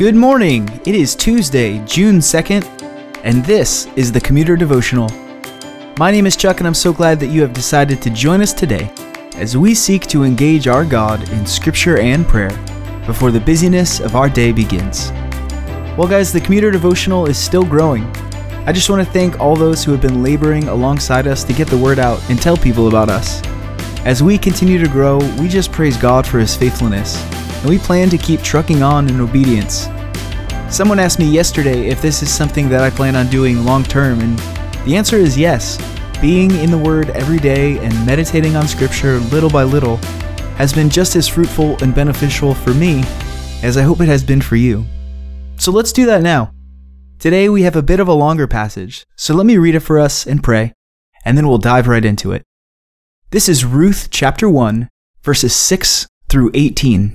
Good 0.00 0.14
morning. 0.14 0.66
It 0.86 0.94
is 0.94 1.14
Tuesday, 1.14 1.78
June 1.84 2.20
2nd, 2.20 2.64
and 3.22 3.44
this 3.44 3.86
is 3.96 4.10
the 4.10 4.18
Commuter 4.18 4.56
Devotional. 4.56 5.10
My 5.98 6.10
name 6.10 6.24
is 6.24 6.38
Chuck, 6.38 6.56
and 6.56 6.66
I'm 6.66 6.72
so 6.72 6.90
glad 6.90 7.20
that 7.20 7.26
you 7.26 7.42
have 7.42 7.52
decided 7.52 8.00
to 8.00 8.08
join 8.08 8.40
us 8.40 8.54
today 8.54 8.90
as 9.34 9.58
we 9.58 9.74
seek 9.74 10.06
to 10.06 10.24
engage 10.24 10.68
our 10.68 10.86
God 10.86 11.28
in 11.32 11.44
Scripture 11.44 11.98
and 11.98 12.26
prayer 12.26 12.48
before 13.04 13.30
the 13.30 13.40
busyness 13.40 14.00
of 14.00 14.16
our 14.16 14.30
day 14.30 14.52
begins. 14.52 15.10
Well, 15.98 16.08
guys, 16.08 16.32
the 16.32 16.40
Commuter 16.40 16.70
Devotional 16.70 17.26
is 17.26 17.36
still 17.36 17.66
growing. 17.66 18.04
I 18.66 18.72
just 18.72 18.88
want 18.88 19.06
to 19.06 19.12
thank 19.12 19.38
all 19.38 19.54
those 19.54 19.84
who 19.84 19.92
have 19.92 20.00
been 20.00 20.22
laboring 20.22 20.68
alongside 20.68 21.26
us 21.26 21.44
to 21.44 21.52
get 21.52 21.68
the 21.68 21.76
word 21.76 21.98
out 21.98 22.22
and 22.30 22.40
tell 22.40 22.56
people 22.56 22.88
about 22.88 23.10
us. 23.10 23.42
As 24.06 24.22
we 24.22 24.38
continue 24.38 24.82
to 24.82 24.88
grow, 24.88 25.18
we 25.38 25.46
just 25.46 25.72
praise 25.72 25.98
God 25.98 26.26
for 26.26 26.38
His 26.38 26.56
faithfulness, 26.56 27.22
and 27.60 27.68
we 27.68 27.78
plan 27.78 28.08
to 28.10 28.18
keep 28.18 28.42
trucking 28.42 28.82
on 28.82 29.08
in 29.08 29.20
obedience. 29.20 29.88
Someone 30.70 30.98
asked 30.98 31.18
me 31.18 31.26
yesterday 31.26 31.88
if 31.88 32.00
this 32.00 32.22
is 32.22 32.32
something 32.32 32.68
that 32.68 32.82
I 32.82 32.90
plan 32.90 33.16
on 33.16 33.28
doing 33.28 33.64
long 33.64 33.84
term, 33.84 34.20
and 34.20 34.38
the 34.86 34.96
answer 34.96 35.16
is 35.16 35.36
yes. 35.36 35.78
Being 36.20 36.50
in 36.52 36.70
the 36.70 36.78
Word 36.78 37.10
every 37.10 37.38
day 37.38 37.78
and 37.78 38.06
meditating 38.06 38.56
on 38.56 38.68
Scripture 38.68 39.18
little 39.18 39.50
by 39.50 39.64
little 39.64 39.96
has 40.56 40.72
been 40.72 40.90
just 40.90 41.16
as 41.16 41.26
fruitful 41.26 41.76
and 41.82 41.94
beneficial 41.94 42.54
for 42.54 42.74
me 42.74 43.02
as 43.62 43.76
I 43.76 43.82
hope 43.82 44.00
it 44.00 44.08
has 44.08 44.22
been 44.22 44.40
for 44.40 44.56
you. 44.56 44.84
So 45.56 45.72
let's 45.72 45.92
do 45.92 46.06
that 46.06 46.22
now. 46.22 46.52
Today 47.18 47.48
we 47.48 47.62
have 47.62 47.76
a 47.76 47.82
bit 47.82 48.00
of 48.00 48.08
a 48.08 48.14
longer 48.14 48.46
passage, 48.46 49.04
so 49.16 49.34
let 49.34 49.44
me 49.44 49.58
read 49.58 49.74
it 49.74 49.80
for 49.80 49.98
us 49.98 50.26
and 50.26 50.42
pray, 50.42 50.72
and 51.24 51.36
then 51.36 51.46
we'll 51.46 51.58
dive 51.58 51.88
right 51.88 52.04
into 52.04 52.32
it. 52.32 52.42
This 53.30 53.48
is 53.48 53.64
Ruth 53.64 54.08
chapter 54.10 54.48
1, 54.48 54.88
verses 55.22 55.54
6 55.54 56.06
through 56.28 56.50
18. 56.54 57.14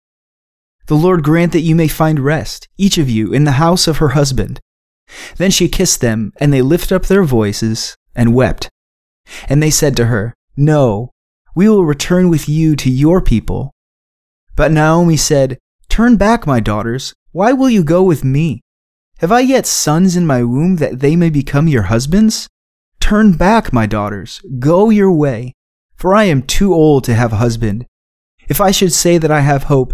The 0.87 0.95
Lord 0.95 1.23
grant 1.23 1.51
that 1.53 1.61
you 1.61 1.75
may 1.75 1.87
find 1.87 2.19
rest, 2.19 2.67
each 2.77 2.97
of 2.97 3.09
you, 3.09 3.33
in 3.33 3.43
the 3.43 3.53
house 3.53 3.87
of 3.87 3.97
her 3.97 4.09
husband. 4.09 4.59
Then 5.37 5.51
she 5.51 5.69
kissed 5.69 6.01
them, 6.01 6.31
and 6.39 6.51
they 6.51 6.61
lifted 6.61 6.95
up 6.95 7.05
their 7.05 7.23
voices 7.23 7.95
and 8.15 8.33
wept. 8.33 8.69
And 9.47 9.61
they 9.61 9.69
said 9.69 9.95
to 9.97 10.05
her, 10.05 10.33
No, 10.57 11.11
we 11.55 11.69
will 11.69 11.85
return 11.85 12.29
with 12.29 12.49
you 12.49 12.75
to 12.77 12.89
your 12.89 13.21
people. 13.21 13.71
But 14.55 14.71
Naomi 14.71 15.17
said, 15.17 15.57
Turn 15.89 16.15
back, 16.17 16.47
my 16.47 16.59
daughters. 16.59 17.13
Why 17.31 17.53
will 17.53 17.69
you 17.69 17.83
go 17.83 18.03
with 18.03 18.23
me? 18.23 18.61
Have 19.19 19.31
I 19.31 19.41
yet 19.41 19.67
sons 19.67 20.15
in 20.15 20.25
my 20.25 20.43
womb 20.43 20.77
that 20.77 20.99
they 20.99 21.15
may 21.15 21.29
become 21.29 21.67
your 21.67 21.83
husbands? 21.83 22.47
Turn 22.99 23.33
back, 23.33 23.71
my 23.71 23.85
daughters, 23.85 24.41
go 24.59 24.89
your 24.89 25.11
way, 25.11 25.53
for 25.95 26.15
I 26.15 26.25
am 26.25 26.41
too 26.41 26.73
old 26.73 27.03
to 27.05 27.13
have 27.13 27.33
a 27.33 27.37
husband. 27.37 27.85
If 28.47 28.59
I 28.59 28.71
should 28.71 28.93
say 28.93 29.17
that 29.17 29.31
I 29.31 29.41
have 29.41 29.63
hope, 29.63 29.93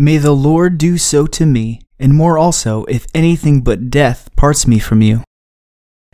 May 0.00 0.18
the 0.18 0.30
Lord 0.30 0.78
do 0.78 0.96
so 0.96 1.26
to 1.26 1.44
me, 1.44 1.80
and 1.98 2.14
more 2.14 2.38
also, 2.38 2.84
if 2.84 3.08
anything 3.14 3.62
but 3.62 3.90
death 3.90 4.28
parts 4.36 4.64
me 4.64 4.78
from 4.78 5.02
you. 5.02 5.24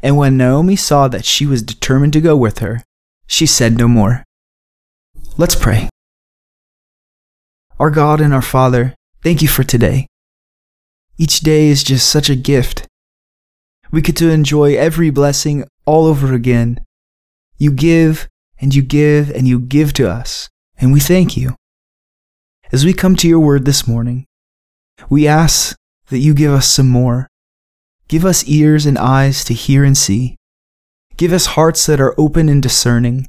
And 0.03 0.17
when 0.17 0.39
Naomi 0.39 0.75
saw 0.75 1.07
that 1.09 1.27
she 1.27 1.45
was 1.45 1.61
determined 1.61 2.15
to 2.15 2.23
go 2.23 2.35
with 2.35 2.61
her, 2.61 2.83
she 3.27 3.45
said 3.45 3.77
no 3.77 3.87
more. 3.87 4.25
Let's 5.37 5.55
pray. 5.55 5.91
Our 7.79 7.91
God 7.91 8.23
and 8.23 8.33
our 8.33 8.41
Father, 8.41 8.95
thank 9.23 9.43
you 9.43 9.49
for 9.49 9.65
today. 9.65 10.07
Each 11.19 11.41
day 11.41 11.67
is 11.69 11.85
just 11.85 12.09
such 12.09 12.31
a 12.31 12.37
gift. 12.37 12.87
We 13.91 14.01
get 14.01 14.17
to 14.17 14.31
enjoy 14.31 14.77
every 14.77 15.11
blessing 15.11 15.63
all 15.85 16.07
over 16.07 16.33
again. 16.33 16.83
You 17.59 17.71
give 17.71 18.29
and 18.59 18.75
you 18.75 18.81
give 18.81 19.29
and 19.31 19.47
you 19.47 19.61
give 19.61 19.93
to 19.93 20.11
us, 20.11 20.49
and 20.79 20.91
we 20.91 21.01
thank 21.01 21.37
you. 21.37 21.55
As 22.75 22.85
we 22.85 22.93
come 22.93 23.15
to 23.15 23.29
your 23.29 23.39
word 23.39 23.67
this 23.67 23.87
morning, 23.87 24.27
we 25.09 25.29
ask 25.29 25.77
that 26.09 26.19
you 26.19 26.35
give 26.35 26.51
us 26.51 26.69
some 26.69 26.89
more. 26.89 27.29
Give 28.09 28.25
us 28.25 28.49
ears 28.49 28.85
and 28.85 28.99
eyes 28.99 29.45
to 29.45 29.55
hear 29.55 29.85
and 29.85 29.97
see. 29.97 30.35
Give 31.17 31.33
us 31.33 31.55
hearts 31.55 31.87
that 31.87 32.01
are 32.01 32.19
open 32.19 32.49
and 32.49 32.61
discerning. 32.61 33.29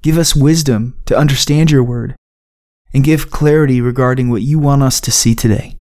Give 0.00 0.16
us 0.16 0.34
wisdom 0.34 0.98
to 1.04 1.14
understand 1.14 1.70
your 1.70 1.84
word. 1.84 2.16
And 2.94 3.04
give 3.04 3.30
clarity 3.30 3.82
regarding 3.82 4.30
what 4.30 4.40
you 4.40 4.58
want 4.58 4.82
us 4.82 4.98
to 5.02 5.12
see 5.12 5.34
today. 5.34 5.76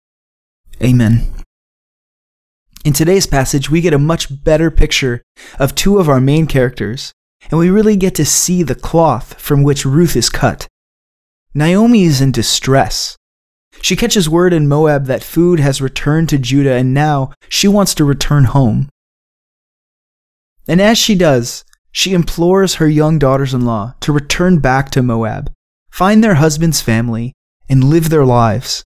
Amen. 0.81 1.31
In 2.83 2.93
today's 2.93 3.27
passage, 3.27 3.69
we 3.69 3.81
get 3.81 3.93
a 3.93 3.99
much 3.99 4.43
better 4.43 4.71
picture 4.71 5.21
of 5.59 5.75
two 5.75 5.99
of 5.99 6.09
our 6.09 6.19
main 6.19 6.47
characters, 6.47 7.13
and 7.51 7.59
we 7.59 7.69
really 7.69 7.95
get 7.95 8.15
to 8.15 8.25
see 8.25 8.63
the 8.63 8.73
cloth 8.73 9.39
from 9.39 9.61
which 9.61 9.85
Ruth 9.85 10.15
is 10.15 10.31
cut. 10.31 10.67
Naomi 11.53 12.03
is 12.03 12.21
in 12.21 12.31
distress. 12.31 13.17
She 13.81 13.95
catches 13.95 14.29
word 14.29 14.53
in 14.53 14.67
Moab 14.67 15.05
that 15.05 15.23
food 15.23 15.59
has 15.59 15.81
returned 15.81 16.29
to 16.29 16.37
Judah 16.37 16.73
and 16.73 16.93
now 16.93 17.31
she 17.49 17.67
wants 17.67 17.93
to 17.95 18.05
return 18.05 18.45
home. 18.45 18.89
And 20.67 20.79
as 20.79 20.97
she 20.97 21.15
does, 21.15 21.65
she 21.91 22.13
implores 22.13 22.75
her 22.75 22.87
young 22.87 23.19
daughters 23.19 23.53
in 23.53 23.65
law 23.65 23.95
to 24.01 24.13
return 24.13 24.59
back 24.59 24.91
to 24.91 25.01
Moab, 25.01 25.51
find 25.91 26.23
their 26.23 26.35
husband's 26.35 26.81
family, 26.81 27.33
and 27.69 27.83
live 27.83 28.09
their 28.09 28.25
lives. 28.25 28.83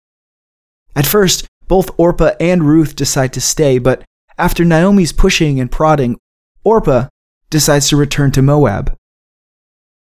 At 0.96 1.06
first, 1.06 1.48
both 1.68 1.92
Orpah 1.98 2.32
and 2.40 2.64
Ruth 2.64 2.96
decide 2.96 3.32
to 3.34 3.42
stay, 3.42 3.78
but 3.78 4.04
after 4.38 4.66
Naomi's 4.66 5.14
pushing 5.14 5.60
and 5.60 5.72
prodding, 5.72 6.18
Orpah 6.64 7.08
decides 7.50 7.90
to 7.90 7.98
return 7.98 8.32
to 8.32 8.42
Moab. 8.42 8.96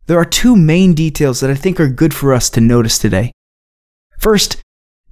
There 0.06 0.20
are 0.20 0.26
two 0.26 0.58
main 0.58 0.94
details 0.94 1.40
that 1.40 1.50
I 1.50 1.56
think 1.56 1.80
are 1.80 1.88
good 1.88 2.14
for 2.14 2.34
us 2.34 2.50
to 2.52 2.62
notice 2.62 2.98
today. 2.98 3.32
First, 4.20 4.62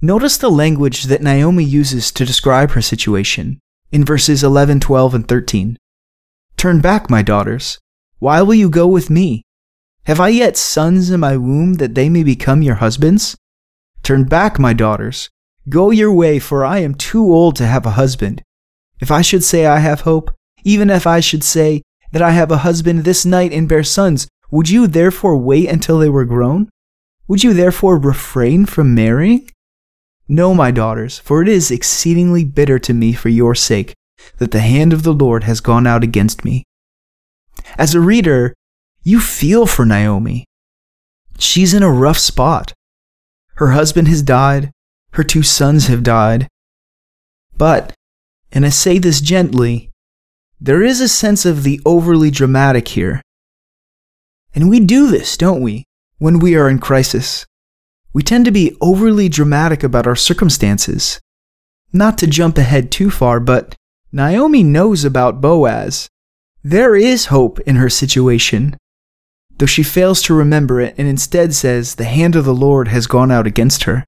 notice 0.02 0.36
the 0.36 0.50
language 0.50 1.04
that 1.04 1.22
Naomi 1.22 1.64
uses 1.64 2.12
to 2.12 2.26
describe 2.26 2.72
her 2.72 2.82
situation 2.82 3.58
in 3.90 4.04
verses 4.04 4.44
11, 4.44 4.80
12, 4.80 5.14
and 5.14 5.26
13. 5.28 5.78
Turn 6.58 6.80
back, 6.80 7.08
my 7.08 7.22
daughters. 7.22 7.78
Why 8.18 8.42
will 8.42 8.54
you 8.54 8.68
go 8.68 8.86
with 8.86 9.08
me? 9.08 9.42
Have 10.04 10.20
I 10.20 10.28
yet 10.28 10.56
sons 10.58 11.10
in 11.10 11.20
my 11.20 11.36
womb 11.36 11.74
that 11.74 11.94
they 11.94 12.08
may 12.08 12.22
become 12.22 12.60
your 12.60 12.76
husbands? 12.76 13.36
Turn 14.02 14.24
back, 14.24 14.58
my 14.58 14.72
daughters. 14.74 15.30
Go 15.68 15.90
your 15.90 16.12
way, 16.12 16.38
for 16.38 16.64
I 16.64 16.78
am 16.80 16.96
too 16.96 17.32
old 17.32 17.56
to 17.56 17.66
have 17.66 17.86
a 17.86 17.92
husband. 17.92 18.42
If 19.00 19.10
I 19.10 19.22
should 19.22 19.42
say 19.42 19.64
I 19.64 19.78
have 19.78 20.02
hope, 20.02 20.30
even 20.64 20.90
if 20.90 21.06
I 21.06 21.20
should 21.20 21.44
say 21.44 21.82
that 22.12 22.20
I 22.22 22.32
have 22.32 22.50
a 22.50 22.58
husband 22.58 23.04
this 23.04 23.24
night 23.24 23.52
and 23.52 23.68
bear 23.68 23.82
sons, 23.82 24.28
would 24.52 24.68
you 24.68 24.86
therefore 24.86 25.36
wait 25.38 25.68
until 25.68 25.98
they 25.98 26.10
were 26.10 26.26
grown? 26.26 26.68
Would 27.26 27.42
you 27.42 27.54
therefore 27.54 27.98
refrain 27.98 28.66
from 28.66 28.94
marrying? 28.94 29.48
No, 30.28 30.54
my 30.54 30.70
daughters, 30.70 31.18
for 31.18 31.40
it 31.40 31.48
is 31.48 31.70
exceedingly 31.70 32.44
bitter 32.44 32.78
to 32.80 32.92
me 32.92 33.14
for 33.14 33.30
your 33.30 33.54
sake 33.54 33.94
that 34.36 34.50
the 34.50 34.60
hand 34.60 34.92
of 34.92 35.04
the 35.04 35.14
Lord 35.14 35.44
has 35.44 35.60
gone 35.60 35.86
out 35.86 36.04
against 36.04 36.44
me. 36.44 36.64
As 37.78 37.94
a 37.94 38.00
reader, 38.00 38.52
you 39.02 39.20
feel 39.20 39.64
for 39.64 39.86
Naomi. 39.86 40.44
She's 41.38 41.72
in 41.72 41.82
a 41.82 41.90
rough 41.90 42.18
spot. 42.18 42.74
Her 43.54 43.70
husband 43.70 44.06
has 44.08 44.20
died, 44.20 44.70
her 45.14 45.24
two 45.24 45.42
sons 45.42 45.86
have 45.86 46.02
died. 46.02 46.46
But, 47.56 47.94
and 48.52 48.66
I 48.66 48.68
say 48.68 48.98
this 48.98 49.22
gently, 49.22 49.90
there 50.60 50.82
is 50.82 51.00
a 51.00 51.08
sense 51.08 51.46
of 51.46 51.62
the 51.62 51.80
overly 51.86 52.30
dramatic 52.30 52.88
here. 52.88 53.22
And 54.54 54.68
we 54.68 54.80
do 54.80 55.10
this, 55.10 55.36
don't 55.36 55.62
we, 55.62 55.84
when 56.18 56.38
we 56.38 56.54
are 56.56 56.68
in 56.68 56.78
crisis? 56.78 57.46
We 58.12 58.22
tend 58.22 58.44
to 58.44 58.50
be 58.50 58.76
overly 58.80 59.28
dramatic 59.28 59.82
about 59.82 60.06
our 60.06 60.16
circumstances. 60.16 61.20
Not 61.92 62.18
to 62.18 62.26
jump 62.26 62.58
ahead 62.58 62.90
too 62.90 63.10
far, 63.10 63.40
but 63.40 63.74
Naomi 64.12 64.62
knows 64.62 65.04
about 65.04 65.40
Boaz. 65.40 66.08
There 66.62 66.94
is 66.94 67.26
hope 67.26 67.58
in 67.60 67.76
her 67.76 67.88
situation, 67.88 68.76
though 69.56 69.66
she 69.66 69.82
fails 69.82 70.22
to 70.22 70.34
remember 70.34 70.80
it 70.80 70.94
and 70.98 71.08
instead 71.08 71.54
says 71.54 71.94
the 71.94 72.04
hand 72.04 72.36
of 72.36 72.44
the 72.44 72.54
Lord 72.54 72.88
has 72.88 73.06
gone 73.06 73.30
out 73.30 73.46
against 73.46 73.84
her. 73.84 74.04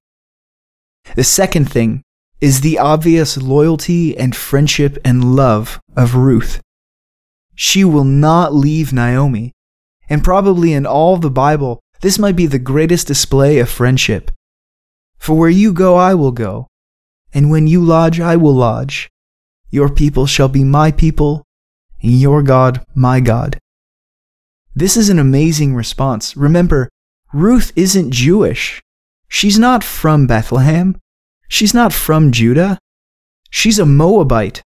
The 1.15 1.23
second 1.23 1.71
thing 1.71 2.03
is 2.39 2.61
the 2.61 2.77
obvious 2.77 3.37
loyalty 3.37 4.15
and 4.17 4.35
friendship 4.35 4.97
and 5.03 5.35
love 5.35 5.79
of 5.95 6.15
Ruth. 6.15 6.61
She 7.55 7.83
will 7.83 8.03
not 8.03 8.53
leave 8.53 8.93
Naomi, 8.93 9.54
and 10.09 10.23
probably 10.23 10.73
in 10.73 10.85
all 10.85 11.17
the 11.17 11.29
Bible, 11.29 11.79
this 12.01 12.19
might 12.19 12.35
be 12.35 12.45
the 12.45 12.59
greatest 12.59 13.07
display 13.07 13.59
of 13.59 13.69
friendship. 13.69 14.31
For 15.17 15.35
where 15.37 15.49
you 15.49 15.73
go, 15.73 15.95
I 15.95 16.13
will 16.13 16.31
go, 16.31 16.67
and 17.33 17.49
when 17.49 17.67
you 17.67 17.83
lodge, 17.83 18.19
I 18.19 18.35
will 18.35 18.53
lodge. 18.53 19.09
Your 19.69 19.89
people 19.89 20.25
shall 20.25 20.47
be 20.47 20.63
my 20.63 20.91
people, 20.91 21.43
and 22.01 22.19
your 22.19 22.43
God 22.43 22.85
my 22.93 23.19
God. 23.19 23.57
This 24.75 24.97
is 24.97 25.09
an 25.09 25.19
amazing 25.19 25.73
response. 25.73 26.35
Remember, 26.37 26.89
Ruth 27.33 27.71
isn't 27.75 28.11
Jewish. 28.11 28.81
She's 29.27 29.57
not 29.57 29.83
from 29.83 30.27
Bethlehem. 30.27 30.97
She's 31.47 31.73
not 31.73 31.93
from 31.93 32.31
Judah. 32.31 32.77
She's 33.49 33.79
a 33.79 33.85
Moabite. 33.85 34.61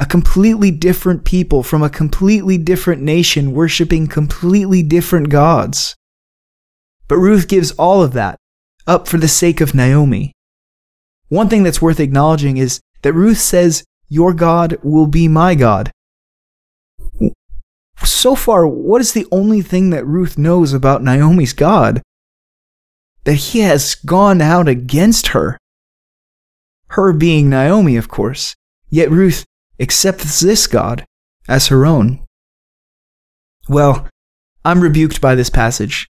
A 0.00 0.06
completely 0.06 0.70
different 0.72 1.24
people 1.24 1.62
from 1.62 1.82
a 1.82 1.90
completely 1.90 2.58
different 2.58 3.00
nation 3.00 3.52
worshiping 3.52 4.08
completely 4.08 4.82
different 4.82 5.28
gods. 5.28 5.94
But 7.06 7.18
Ruth 7.18 7.46
gives 7.46 7.70
all 7.72 8.02
of 8.02 8.12
that 8.14 8.36
up 8.86 9.06
for 9.06 9.18
the 9.18 9.28
sake 9.28 9.60
of 9.60 9.74
Naomi. 9.74 10.32
One 11.28 11.48
thing 11.48 11.62
that's 11.62 11.82
worth 11.82 12.00
acknowledging 12.00 12.56
is 12.56 12.80
that 13.02 13.12
Ruth 13.12 13.38
says, 13.38 13.84
Your 14.08 14.34
God 14.34 14.78
will 14.82 15.06
be 15.06 15.28
my 15.28 15.54
God. 15.54 15.90
So 18.02 18.34
far, 18.34 18.66
what 18.66 19.00
is 19.00 19.12
the 19.12 19.26
only 19.30 19.62
thing 19.62 19.90
that 19.90 20.06
Ruth 20.06 20.36
knows 20.36 20.72
about 20.72 21.02
Naomi's 21.02 21.52
God? 21.52 22.02
That 23.24 23.34
he 23.34 23.60
has 23.60 23.94
gone 23.94 24.40
out 24.40 24.68
against 24.68 25.28
her. 25.28 25.56
Her 26.88 27.12
being 27.12 27.48
Naomi, 27.48 27.96
of 27.96 28.08
course, 28.08 28.54
yet 28.90 29.10
Ruth 29.10 29.44
accepts 29.78 30.40
this 30.40 30.66
God 30.66 31.04
as 31.48 31.68
her 31.68 31.84
own. 31.84 32.24
Well, 33.68 34.08
I'm 34.64 34.80
rebuked 34.80 35.20
by 35.20 35.34
this 35.34 35.50
passage. 35.50 36.06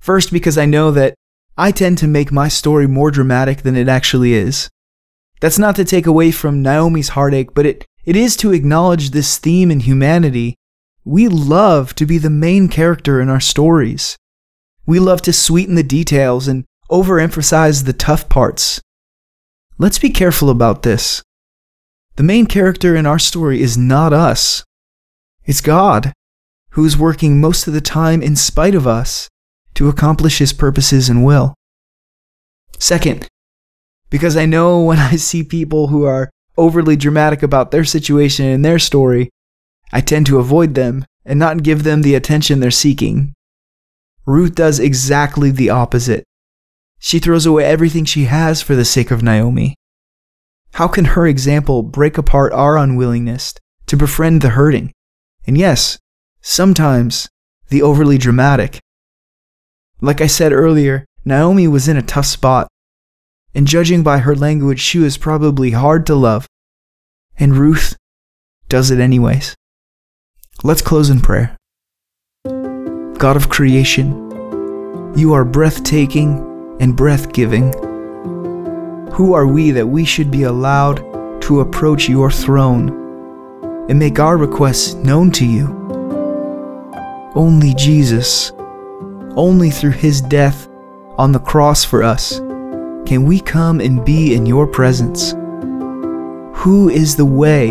First, 0.00 0.32
because 0.32 0.58
I 0.58 0.66
know 0.66 0.90
that 0.90 1.14
I 1.56 1.72
tend 1.72 1.98
to 1.98 2.06
make 2.06 2.30
my 2.30 2.48
story 2.48 2.86
more 2.86 3.10
dramatic 3.10 3.62
than 3.62 3.76
it 3.76 3.88
actually 3.88 4.34
is. 4.34 4.68
That's 5.40 5.58
not 5.58 5.76
to 5.76 5.84
take 5.84 6.06
away 6.06 6.30
from 6.30 6.62
Naomi's 6.62 7.10
heartache, 7.10 7.54
but 7.54 7.66
it, 7.66 7.84
it 8.04 8.16
is 8.16 8.36
to 8.38 8.52
acknowledge 8.52 9.10
this 9.10 9.38
theme 9.38 9.70
in 9.70 9.80
humanity. 9.80 10.54
We 11.04 11.28
love 11.28 11.94
to 11.96 12.06
be 12.06 12.18
the 12.18 12.30
main 12.30 12.68
character 12.68 13.20
in 13.20 13.28
our 13.28 13.40
stories. 13.40 14.16
We 14.86 14.98
love 14.98 15.22
to 15.22 15.32
sweeten 15.32 15.74
the 15.74 15.82
details 15.82 16.48
and 16.48 16.64
overemphasize 16.90 17.84
the 17.84 17.92
tough 17.92 18.28
parts. 18.28 18.80
Let's 19.78 19.98
be 19.98 20.10
careful 20.10 20.50
about 20.50 20.82
this. 20.82 21.22
The 22.18 22.24
main 22.24 22.46
character 22.46 22.96
in 22.96 23.06
our 23.06 23.20
story 23.20 23.62
is 23.62 23.78
not 23.78 24.12
us. 24.12 24.64
It's 25.44 25.60
God, 25.60 26.12
who 26.70 26.84
is 26.84 26.98
working 26.98 27.40
most 27.40 27.68
of 27.68 27.74
the 27.74 27.80
time 27.80 28.22
in 28.22 28.34
spite 28.34 28.74
of 28.74 28.88
us 28.88 29.28
to 29.74 29.88
accomplish 29.88 30.38
his 30.38 30.52
purposes 30.52 31.08
and 31.08 31.24
will. 31.24 31.54
Second, 32.76 33.28
because 34.10 34.36
I 34.36 34.46
know 34.46 34.82
when 34.82 34.98
I 34.98 35.14
see 35.14 35.44
people 35.44 35.86
who 35.86 36.06
are 36.06 36.28
overly 36.56 36.96
dramatic 36.96 37.44
about 37.44 37.70
their 37.70 37.84
situation 37.84 38.46
and 38.46 38.64
their 38.64 38.80
story, 38.80 39.30
I 39.92 40.00
tend 40.00 40.26
to 40.26 40.40
avoid 40.40 40.74
them 40.74 41.04
and 41.24 41.38
not 41.38 41.62
give 41.62 41.84
them 41.84 42.02
the 42.02 42.16
attention 42.16 42.58
they're 42.58 42.72
seeking. 42.72 43.32
Ruth 44.26 44.56
does 44.56 44.80
exactly 44.80 45.52
the 45.52 45.70
opposite. 45.70 46.24
She 46.98 47.20
throws 47.20 47.46
away 47.46 47.64
everything 47.64 48.04
she 48.04 48.24
has 48.24 48.60
for 48.60 48.74
the 48.74 48.84
sake 48.84 49.12
of 49.12 49.22
Naomi. 49.22 49.76
How 50.74 50.88
can 50.88 51.06
her 51.06 51.26
example 51.26 51.82
break 51.82 52.18
apart 52.18 52.52
our 52.52 52.76
unwillingness 52.78 53.54
to 53.86 53.96
befriend 53.96 54.42
the 54.42 54.50
hurting? 54.50 54.92
And 55.46 55.56
yes, 55.56 55.98
sometimes 56.40 57.28
the 57.68 57.82
overly 57.82 58.18
dramatic. 58.18 58.78
Like 60.00 60.20
I 60.20 60.26
said 60.26 60.52
earlier, 60.52 61.04
Naomi 61.24 61.66
was 61.66 61.88
in 61.88 61.96
a 61.96 62.02
tough 62.02 62.26
spot, 62.26 62.68
and 63.54 63.66
judging 63.66 64.02
by 64.02 64.18
her 64.18 64.36
language, 64.36 64.80
she 64.80 64.98
was 64.98 65.18
probably 65.18 65.72
hard 65.72 66.06
to 66.06 66.14
love. 66.14 66.46
And 67.38 67.56
Ruth 67.56 67.96
does 68.68 68.90
it 68.90 69.00
anyways. 69.00 69.54
Let's 70.62 70.82
close 70.82 71.10
in 71.10 71.20
prayer. 71.20 71.56
God 72.44 73.36
of 73.36 73.48
creation, 73.48 74.14
you 75.16 75.32
are 75.32 75.44
breathtaking 75.44 76.76
and 76.80 76.96
breath 76.96 77.32
giving. 77.32 77.87
Who 79.12 79.34
are 79.34 79.46
we 79.46 79.70
that 79.72 79.86
we 79.86 80.04
should 80.04 80.30
be 80.30 80.44
allowed 80.44 81.42
to 81.42 81.60
approach 81.60 82.08
your 82.08 82.30
throne 82.30 82.88
and 83.88 83.98
make 83.98 84.18
our 84.18 84.36
requests 84.36 84.94
known 84.94 85.30
to 85.32 85.46
you? 85.46 85.76
Only 87.34 87.74
Jesus 87.74 88.52
only 89.38 89.70
through 89.70 89.92
his 89.92 90.20
death 90.20 90.68
on 91.16 91.30
the 91.30 91.38
cross 91.38 91.84
for 91.84 92.02
us 92.02 92.38
can 93.06 93.24
we 93.24 93.38
come 93.38 93.80
and 93.80 94.04
be 94.04 94.34
in 94.34 94.44
your 94.44 94.66
presence. 94.66 95.30
Who 96.58 96.88
is 96.88 97.14
the 97.14 97.24
way, 97.24 97.68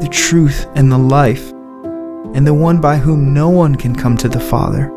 the 0.00 0.08
truth, 0.10 0.66
and 0.74 0.90
the 0.90 0.98
life, 0.98 1.52
and 2.32 2.46
the 2.46 2.54
one 2.54 2.80
by 2.80 2.96
whom 2.96 3.34
no 3.34 3.50
one 3.50 3.74
can 3.74 3.94
come 3.94 4.16
to 4.16 4.28
the 4.28 4.40
Father? 4.40 4.90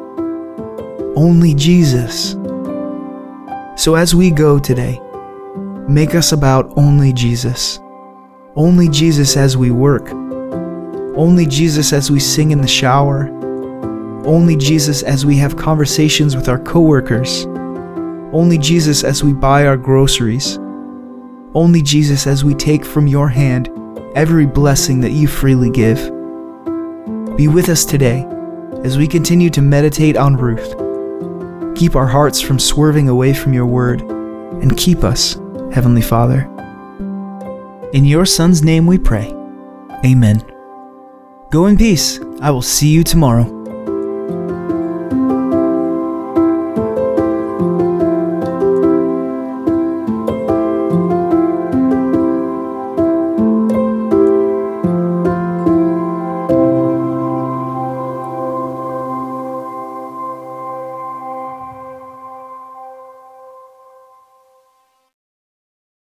Only 1.18 1.54
Jesus. 1.54 2.32
So 3.76 3.96
as 3.96 4.16
we 4.16 4.32
go 4.32 4.58
today, 4.58 5.02
make 5.88 6.16
us 6.16 6.32
about 6.32 6.74
only 6.78 7.14
Jesus. 7.14 7.80
Only 8.56 8.90
Jesus 8.90 9.38
as 9.38 9.56
we 9.56 9.72
work. 9.72 10.12
Only 11.18 11.46
Jesus 11.46 11.94
as 11.94 12.12
we 12.12 12.20
sing 12.20 12.52
in 12.52 12.62
the 12.62 12.68
shower 12.68 13.34
only 14.28 14.58
Jesus 14.58 15.04
as 15.04 15.26
we 15.26 15.38
have 15.38 15.56
conversations 15.56 16.36
with 16.36 16.50
our 16.50 16.60
coworkers. 16.60 17.46
Only 18.34 18.58
Jesus 18.58 19.06
as 19.06 19.24
we 19.24 19.32
buy 19.32 19.66
our 19.66 19.78
groceries. 19.78 20.58
Only 21.54 21.82
Jesus 21.82 22.28
as 22.28 22.44
we 22.44 22.54
take 22.54 22.84
from 22.84 23.08
your 23.08 23.30
hand 23.30 23.70
every 24.16 24.46
blessing 24.46 25.00
that 25.00 25.12
you 25.12 25.30
freely 25.30 25.70
give. 25.70 25.98
Be 27.38 27.48
with 27.48 27.70
us 27.70 27.86
today 27.86 28.28
as 28.84 28.98
we 28.98 29.08
continue 29.08 29.50
to 29.52 29.62
meditate 29.62 30.18
on 30.18 30.36
Ruth. 30.36 30.76
Keep 31.78 31.96
our 31.96 32.08
hearts 32.08 32.42
from 32.42 32.60
swerving 32.60 33.08
away 33.08 33.34
from 33.34 33.54
your 33.54 33.66
word, 33.66 34.02
and 34.02 34.76
keep 34.78 35.06
us, 35.06 35.38
Heavenly 35.72 36.02
Father. 36.02 36.50
In 37.94 38.06
your 38.06 38.26
Son's 38.26 38.64
name 38.64 38.86
we 38.86 38.98
pray. 38.98 39.34
Amen. 40.06 40.44
Go 41.50 41.68
in 41.68 41.78
peace. 41.78 42.20
I 42.42 42.52
will 42.52 42.62
see 42.62 42.90
you 42.90 43.04
tomorrow. 43.04 43.57